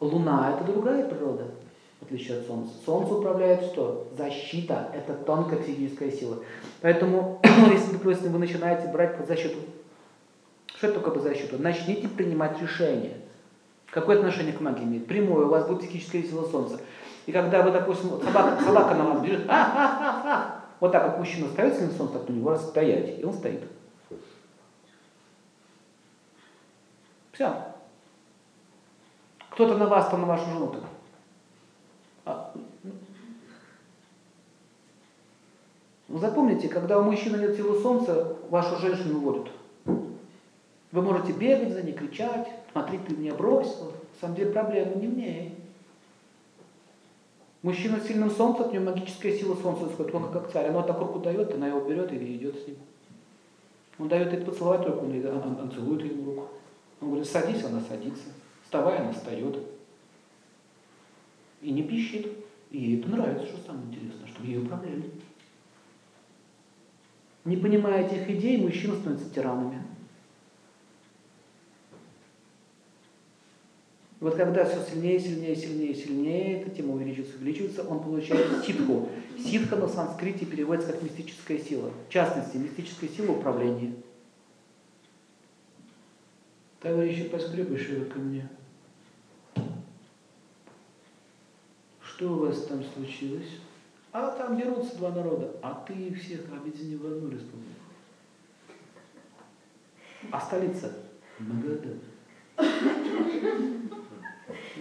[0.00, 1.44] Луна– это другая природа,
[2.00, 2.72] в отличие от Солнца.
[2.84, 4.08] Солнце управляет что?
[4.16, 6.38] Защита– это тонкая психическая сила.
[6.80, 9.58] Поэтому, если, допустим, вы начинаете брать под защиту,
[10.66, 11.58] что это такое под защиту?
[11.58, 13.18] Начните принимать решения.
[13.90, 15.06] Какое отношение к магии имеет?
[15.06, 16.80] Прямое, у вас будет психическая сила Солнца.
[17.26, 19.46] И когда вы, допустим, собака, собака на вас бежит,
[20.80, 23.62] вот так как мужчина встает с солнце, так у него раз стоять, и он стоит.
[27.32, 27.52] Все.
[29.60, 30.74] Кто-то на вас, то на вашу жену.
[32.24, 32.50] А,
[36.08, 39.48] ну, запомните, когда у мужчины нет силы солнца, вашу женщину уводят.
[39.84, 43.90] Вы можете бегать за ней, кричать, смотри, ты меня бросила.
[43.90, 45.54] На самом деле проблема не в ней.
[47.60, 50.68] Мужчина с сильным солнцем, от него магическая сила солнца исходит, он как царь.
[50.68, 52.76] Оно так руку дает, она его берет и идет с ним.
[53.98, 56.48] Он дает ей поцеловать руку, он, он, он целует ему руку.
[57.02, 58.30] Он говорит, садись, она садится.
[58.70, 59.58] Вставай, она встает.
[61.60, 62.28] И не пищит.
[62.70, 65.10] И ей это нравится, что самое интересное, чтобы ей управляли.
[67.44, 69.82] Не понимая этих идей, мужчины становятся тиранами.
[74.20, 79.08] Вот когда все сильнее, сильнее, сильнее, сильнее, эта тема увеличивается, увеличивается, он получает ситху.
[79.36, 81.90] Ситха на санскрите переводится как мистическая сила.
[82.08, 83.94] В частности, мистическая сила управления.
[86.78, 88.48] Товарищи поскребыши ко мне.
[92.20, 93.48] Что у вас там случилось?
[94.12, 97.80] А там дерутся два народа, а ты их всех объедини в одну республику.
[100.30, 100.92] А столица?
[101.38, 101.98] Магадан.
[102.58, 102.62] У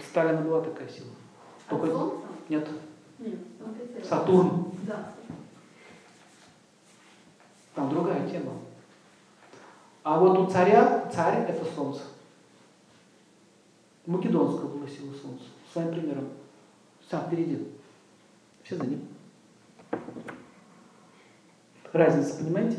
[0.00, 1.10] Сталина была такая сила.
[1.68, 1.88] Только...
[1.88, 2.16] Солнца?
[2.48, 2.66] Нет.
[3.18, 3.38] Нет.
[4.02, 4.72] Сатурн.
[4.84, 5.12] Да.
[7.74, 8.54] Там другая тема.
[10.04, 12.00] А вот у царя, царь это солнце.
[14.06, 15.44] У Македонского была сила солнца.
[15.70, 16.30] Своим примером.
[17.10, 17.58] Сам впереди.
[18.62, 19.00] Все за ним.
[21.92, 22.78] Разница, понимаете?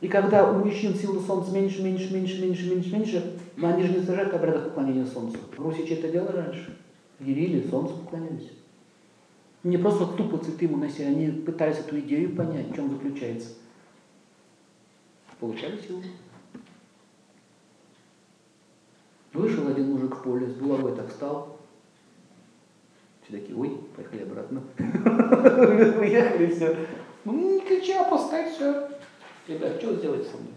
[0.00, 4.36] И когда у мужчин сила солнца меньше, меньше, меньше, меньше, меньше, меньше, не сажают в
[4.36, 5.38] обрядах поклонения солнцу.
[5.56, 6.76] Русичи это делали раньше.
[7.20, 8.50] Ярили, солнцу поклонялись.
[9.62, 13.50] Не просто тупо цветы ему носили, они пытались эту идею понять, в чем заключается.
[15.38, 16.02] Получали силу.
[19.32, 21.61] Вышел один мужик в поле, с булавой так встал.
[23.32, 24.62] Все такие, ой, поехали обратно.
[24.78, 26.76] Уехали, все.
[27.24, 28.90] Ну, не кричи, опускай, все.
[29.48, 30.52] Ребят, что сделать со мной?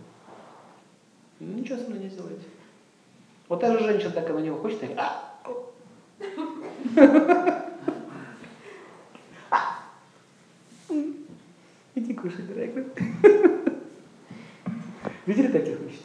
[1.40, 2.44] Ничего со мной не сделаете.
[3.48, 5.40] Вот та же женщина так на него хочет, и а!
[11.96, 12.88] Иди кушай, дорогой.
[15.26, 16.02] Видели таких мужчин?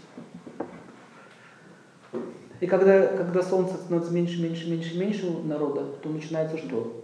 [2.60, 6.94] И когда, когда солнце становится меньше, меньше, меньше, меньше народа, то начинается что?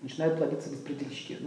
[0.00, 1.38] Начинают плодиться беспредельщики.